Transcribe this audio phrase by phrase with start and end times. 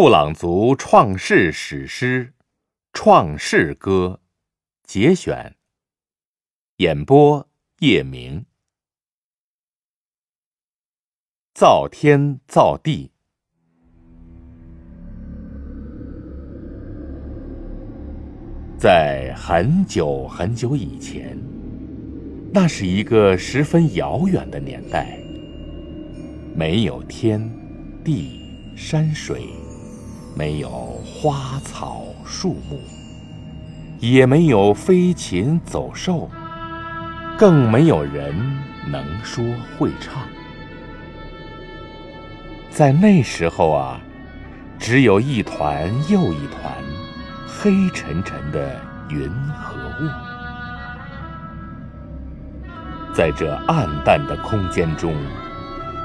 [0.00, 2.26] 布朗族创世史诗
[2.92, 4.20] 《创世歌》
[4.88, 5.56] 节选，
[6.76, 7.48] 演播
[7.80, 8.44] 叶明。
[11.52, 13.10] 造天造地，
[18.78, 21.36] 在很久很久以前，
[22.54, 25.18] 那是一个十分遥远的年代，
[26.54, 27.52] 没有天
[28.04, 28.40] 地
[28.76, 29.42] 山水。
[30.38, 30.70] 没有
[31.04, 32.80] 花草树木，
[33.98, 36.30] 也没有飞禽走兽，
[37.36, 38.32] 更没有人
[38.86, 39.44] 能说
[39.76, 40.22] 会唱。
[42.70, 44.00] 在那时候啊，
[44.78, 46.72] 只有一团又一团
[47.48, 50.08] 黑沉沉的云和雾，
[53.12, 55.16] 在这暗淡的空间中，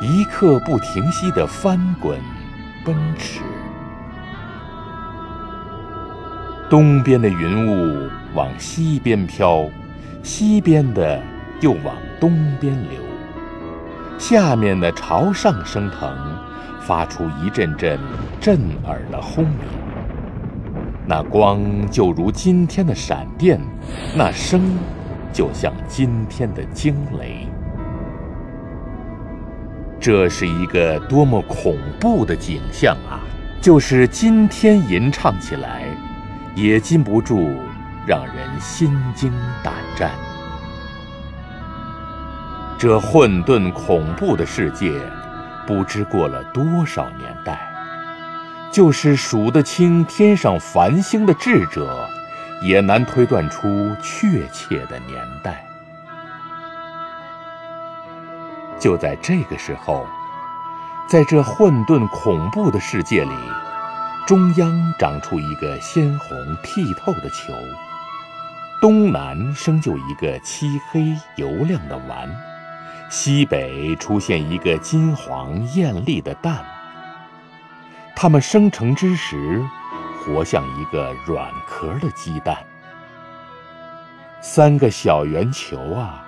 [0.00, 2.16] 一刻不停息的翻滚、
[2.84, 3.40] 奔驰。
[6.70, 9.68] 东边的云雾往西边飘，
[10.22, 11.20] 西边的
[11.60, 13.00] 又往东边流。
[14.16, 16.08] 下面的朝上升腾，
[16.80, 17.98] 发出一阵阵
[18.40, 19.56] 震耳的轰鸣。
[21.04, 21.60] 那光
[21.90, 23.60] 就如今天的闪电，
[24.14, 24.60] 那声
[25.32, 27.48] 就像今天的惊雷。
[29.98, 33.18] 这是一个多么恐怖的景象啊！
[33.60, 35.82] 就是今天吟唱起来。
[36.54, 37.62] 也禁不住
[38.06, 40.10] 让人心惊胆战。
[42.78, 44.92] 这混沌恐怖的世界，
[45.66, 47.60] 不知过了多少年代，
[48.72, 52.08] 就是数得清天上繁星的智者，
[52.62, 55.64] 也难推断出确切的年代。
[58.78, 60.06] 就在这个时候，
[61.06, 63.34] 在这混沌恐怖的世界里。
[64.30, 67.52] 中央长出一个鲜红剔透的球，
[68.80, 72.30] 东南生就一个漆黑油亮的丸，
[73.10, 76.64] 西北出现一个金黄艳丽的蛋。
[78.14, 79.60] 它们生成之时，
[80.20, 82.56] 活像一个软壳的鸡蛋。
[84.40, 86.24] 三个小圆球啊，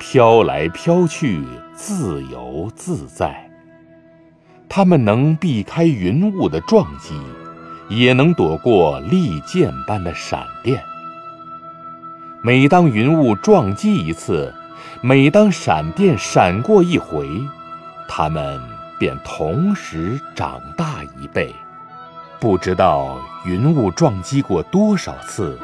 [0.00, 3.48] 飘来飘去，自由自在。
[4.68, 7.14] 它们能避开云雾的撞击。
[7.94, 10.84] 也能躲过利剑般的闪电。
[12.42, 14.52] 每当云雾撞击一次，
[15.00, 17.28] 每当闪电闪过一回，
[18.08, 18.60] 它们
[18.98, 21.54] 便同时长大一倍。
[22.40, 25.58] 不知道云雾撞击过多少次，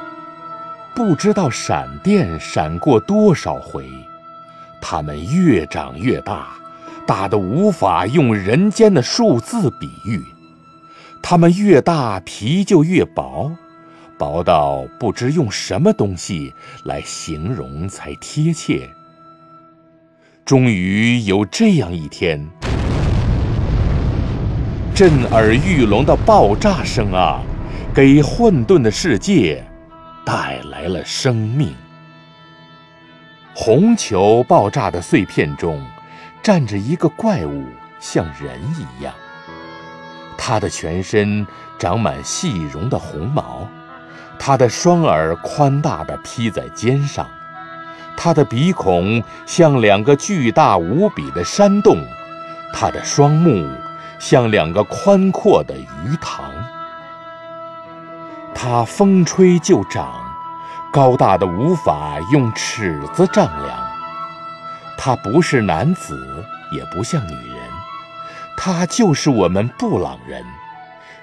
[0.95, 3.91] 不知道闪电闪过多少回，
[4.81, 6.49] 它们越长越大，
[7.07, 10.25] 大得无法用人间的数字比喻。
[11.23, 13.53] 它们越大，皮就越薄，
[14.19, 16.53] 薄到不知用什么东西
[16.85, 18.89] 来形容才贴切。
[20.45, 22.45] 终于有这样一天，
[24.93, 27.41] 震耳欲聋的爆炸声啊，
[27.95, 29.65] 给混沌的世界
[30.27, 31.73] 带来了生命。
[33.55, 35.81] 红球爆炸的碎片中，
[36.43, 37.65] 站着一个怪物，
[38.01, 39.15] 像人一样。
[40.43, 41.47] 它的全身
[41.79, 43.69] 长满细绒的红毛，
[44.39, 47.29] 它的双耳宽大的披在肩上，
[48.17, 52.03] 它的鼻孔像两个巨大无比的山洞，
[52.73, 53.71] 它的双目
[54.19, 56.51] 像两个宽阔的鱼塘。
[58.55, 60.11] 它风吹就长，
[60.91, 63.79] 高大的无法用尺子丈量。
[64.97, 66.19] 它不是男子，
[66.73, 67.60] 也不像女人。
[68.63, 70.45] 他就是我们布朗人，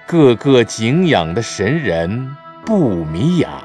[0.08, 2.36] 个个敬仰的神人
[2.66, 3.62] 布米亚。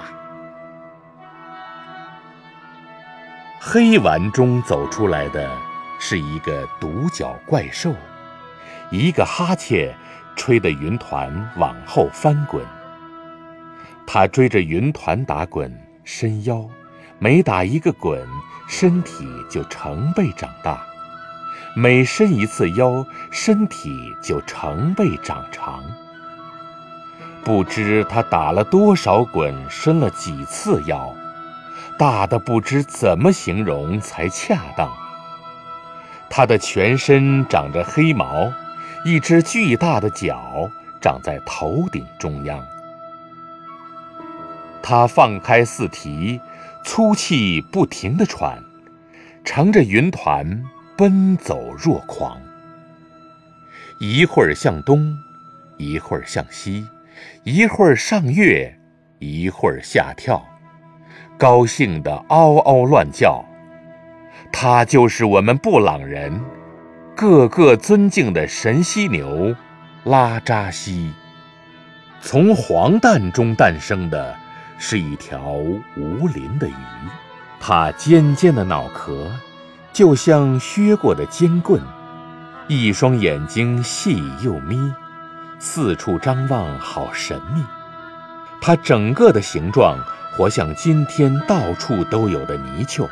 [3.59, 5.51] 黑丸中走出来的
[5.99, 7.95] 是一个独角怪兽，
[8.91, 9.95] 一个哈欠
[10.37, 12.63] 吹得云团往后翻滚。
[14.07, 15.75] 他追着云团打滚，
[16.05, 16.69] 伸腰，
[17.19, 18.29] 每打一个滚，
[18.69, 20.79] 身体就成倍长大。
[21.75, 25.83] 每伸一次腰，身体就成倍长长。
[27.43, 31.15] 不知他打了多少滚，伸了几次腰，
[31.99, 34.93] 大的不知怎么形容才恰当。
[36.29, 38.53] 他的全身长着黑毛，
[39.05, 40.71] 一只巨大的角
[41.01, 42.63] 长在头顶中央。
[44.83, 46.39] 他放开四蹄，
[46.85, 48.63] 粗气不停地喘，
[49.45, 50.65] 乘着云团
[50.97, 52.41] 奔走若狂。
[53.99, 55.17] 一会儿向东，
[55.77, 56.87] 一会儿向西。
[57.45, 58.75] 一会儿上跃，
[59.19, 60.45] 一会儿下跳，
[61.39, 63.45] 高兴地嗷嗷乱叫。
[64.53, 66.41] 他就是我们布朗人，
[67.15, 69.55] 个个尊敬的神犀牛
[70.05, 71.13] 拉扎西。
[72.21, 74.37] 从黄蛋中诞生的，
[74.79, 75.53] 是一条
[75.97, 76.75] 无鳞的鱼。
[77.61, 79.31] 它尖尖的脑壳，
[79.93, 81.81] 就像削过的尖棍，
[82.67, 84.93] 一双眼睛细又眯。
[85.59, 87.63] 四处张望，好神秘。
[88.61, 89.99] 它整个的形状，
[90.35, 93.09] 活像今天到处都有的泥鳅。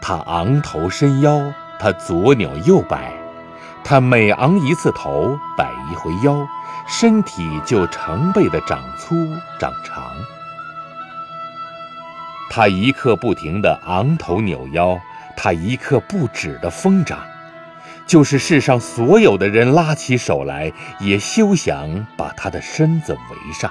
[0.00, 3.12] 它昂头伸腰，它左扭右摆，
[3.82, 6.46] 它每昂一次头，摆一回腰，
[6.86, 9.16] 身体就成倍的长粗
[9.58, 10.12] 长长。
[12.48, 14.98] 它一刻不停地昂头扭腰，
[15.36, 17.18] 它一刻不止的疯长。
[18.06, 20.70] 就是世上所有的人拉起手来，
[21.00, 23.70] 也休想把他的身子围上。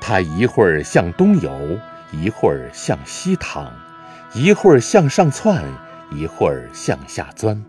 [0.00, 1.78] 他一会儿向东游，
[2.12, 3.70] 一会儿向西躺，
[4.32, 5.62] 一会儿向上窜，
[6.10, 7.62] 一会儿向下钻，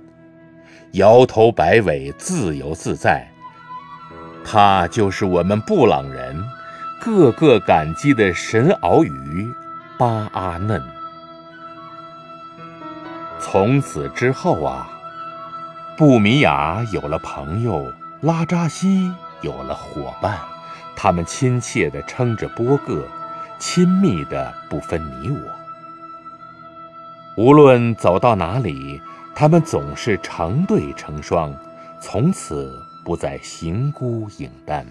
[0.91, 3.29] 摇头摆尾，自由自在。
[4.45, 6.41] 他就是我们布朗人
[7.01, 9.45] 个个感激的神鳌鱼
[9.97, 10.81] 巴阿嫩。
[13.39, 14.89] 从此之后啊，
[15.95, 17.91] 布米亚有了朋友，
[18.21, 19.11] 拉扎西
[19.41, 20.37] 有了伙伴，
[20.95, 23.07] 他们亲切地称着波个，
[23.59, 25.37] 亲密的不分你我。
[27.41, 28.99] 无论走到哪里，
[29.35, 31.53] 他们总是成对成双，
[32.01, 32.73] 从此
[33.05, 34.85] 不再形孤影单。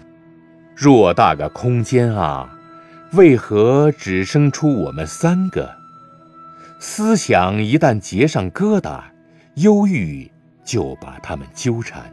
[0.77, 2.49] 偌大个空间啊，
[3.11, 5.69] 为何只生出我们三个？
[6.79, 9.01] 思想一旦结上疙瘩，
[9.55, 10.29] 忧郁
[10.63, 12.03] 就把他们纠缠。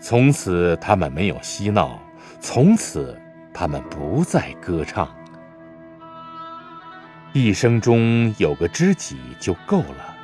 [0.00, 2.00] 从此他们没有嬉闹，
[2.40, 3.20] 从此
[3.52, 5.08] 他们不再歌唱。
[7.32, 10.16] 一生中有个知己就够了，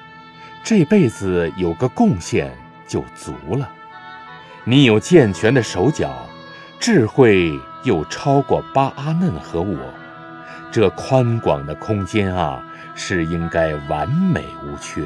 [0.63, 2.53] 这辈子有个贡献
[2.87, 3.69] 就足了。
[4.65, 6.27] 你有健全的手脚，
[6.79, 7.53] 智慧
[7.83, 9.77] 又超过巴阿嫩和我，
[10.73, 12.66] 这宽广的空间啊！
[12.97, 15.05] 是应该完美无缺。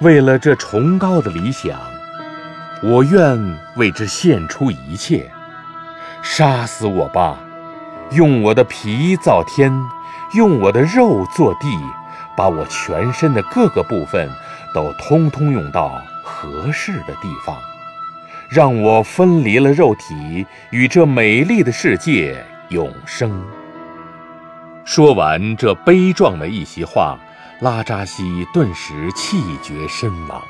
[0.00, 1.78] 为了这崇高的理想，
[2.82, 3.38] 我愿
[3.76, 5.30] 为之献出一切。
[6.22, 7.38] 杀死我吧，
[8.12, 9.70] 用我的皮造天，
[10.34, 11.68] 用我的肉做地，
[12.34, 14.30] 把我全身的各个部分
[14.72, 17.56] 都通通用到合适的地方，
[18.48, 23.44] 让我分离了肉体，与这美丽的世界永生。
[24.84, 27.18] 说完这悲壮的一席话，
[27.60, 30.42] 拉扎西顿时气绝身亡。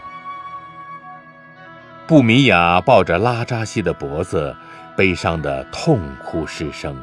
[2.07, 4.55] 布米亚抱着拉扎西的脖子，
[4.97, 6.97] 悲伤的痛哭失声。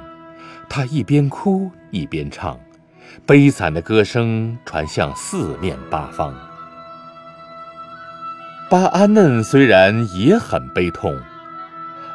[0.70, 2.60] 他一边哭一边唱，
[3.26, 6.36] 悲惨的歌声传向四面八方。
[8.70, 11.18] 巴安嫩虽然也很悲痛，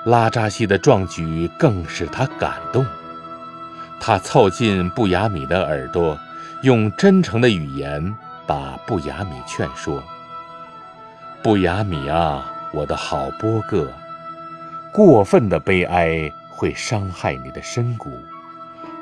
[0.05, 2.87] 拉扎西的壮举更使他感动。
[3.99, 6.17] 他凑近布雅米的耳朵，
[6.63, 8.15] 用真诚的语言
[8.47, 10.03] 把布雅米劝说
[11.43, 13.93] ：“布雅米啊，我的好波哥，
[14.93, 18.09] 过分的悲哀会伤害你的身骨，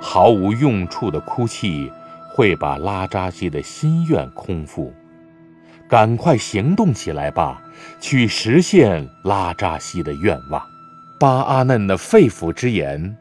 [0.01, 1.93] 毫无用处的哭泣
[2.31, 4.95] 会把拉扎西的心愿空腹。
[5.87, 7.61] 赶快行动起来吧，
[8.01, 10.63] 去实现拉扎西的愿望。”
[11.21, 13.15] 巴阿嫩的肺腑之言。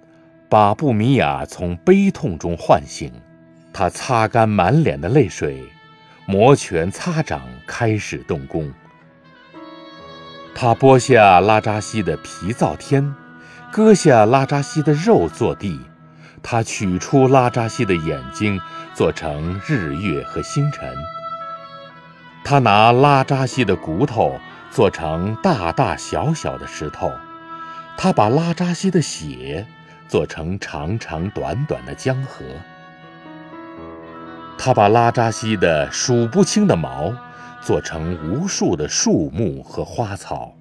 [0.54, 3.12] 把布米亚从悲痛中唤醒，
[3.74, 5.64] 他擦干满脸的泪水，
[6.28, 8.72] 摩拳擦掌，开始动工。
[10.54, 13.16] 他剥下拉扎西的皮造天，
[13.72, 15.80] 割下拉扎西的肉做地。
[16.44, 18.62] 他取出拉扎西的眼睛，
[18.94, 20.88] 做成日月和星辰。
[22.46, 27.12] 他拿拉扎西的骨头做成大大小小的石头。
[27.98, 29.66] 他把拉扎西的血。
[30.14, 32.46] 做成长长短短的江河。
[34.60, 37.12] 他把拉扎西的数不清的毛
[37.64, 40.54] 做成无数的树木和花草，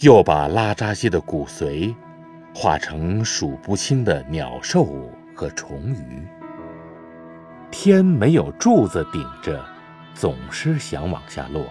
[0.00, 1.94] 又把拉扎西的骨髓
[2.54, 4.86] 化成数不清的鸟兽
[5.34, 6.28] 和虫鱼。
[7.70, 9.58] 天没有柱子顶着，
[10.12, 11.64] 总是想往下落。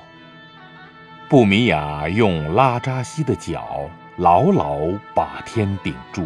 [1.29, 4.79] 布米亚用拉扎西的脚牢牢
[5.13, 6.25] 把天顶住，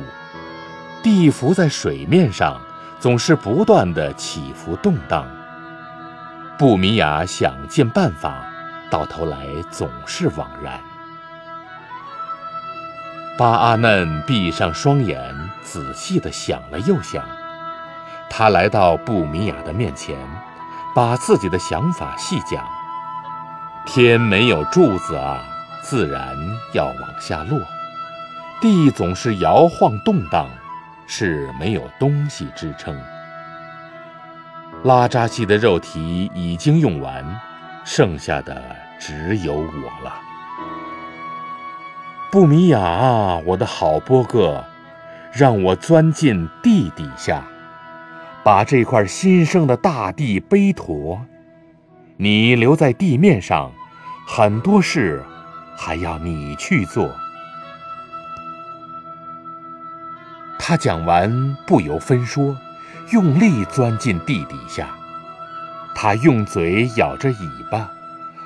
[1.04, 2.60] 地浮在水面上，
[3.00, 5.28] 总是不断的起伏动荡。
[6.58, 8.46] 布米亚想尽办法，
[8.90, 10.80] 到头来总是枉然。
[13.38, 15.20] 巴阿嫩闭上双眼，
[15.62, 17.26] 仔细地想了又想。
[18.30, 20.16] 他来到布米亚的面前，
[20.96, 22.64] 把自己的想法细讲
[23.86, 25.44] ：“天没有柱子啊，
[25.82, 26.38] 自然
[26.72, 27.60] 要往下落；
[28.62, 30.48] 地总是摇晃动荡，
[31.08, 33.00] 是没有东西支撑。
[34.84, 37.24] 拉扎西的肉体已经用完，
[37.86, 40.14] 剩下的只有我了。”
[42.32, 44.66] 布米亚，我的好波哥，
[45.32, 47.44] 让我钻进地底下，
[48.44, 51.22] 把这块新生的大地背驮。
[52.18, 53.72] 你留在地面上，
[54.28, 55.24] 很多事
[55.78, 57.10] 还要你去做。
[60.66, 62.58] 他讲完，不由分说，
[63.10, 64.92] 用力钻进地底下。
[65.94, 67.36] 他用嘴咬着尾
[67.70, 67.92] 巴，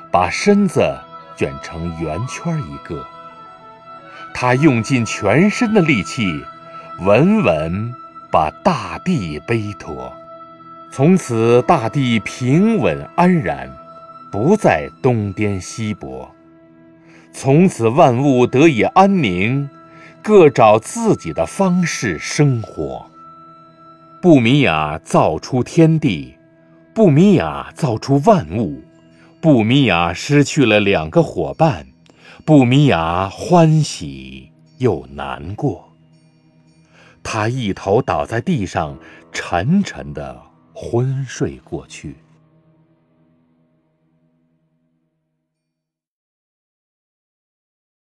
[0.10, 0.98] 把身子
[1.36, 3.06] 卷成圆圈一个。
[4.34, 6.44] 他用尽全身的力气，
[7.02, 7.94] 稳稳
[8.32, 10.12] 把大地背驮。
[10.92, 13.72] 从此，大地平稳安然，
[14.32, 16.28] 不再东颠西簸。
[17.32, 19.70] 从此，万物得以安宁，
[20.22, 23.06] 各找自己的方式生活。
[24.22, 26.36] 布米亚造出天地，
[26.94, 28.84] 布米亚造出万物，
[29.40, 31.88] 布米亚失去了两个伙伴。
[32.44, 35.94] 布米亚欢喜又难过，
[37.24, 38.98] 他一头倒在地上，
[39.32, 40.42] 沉沉的
[40.74, 42.16] 昏睡过去。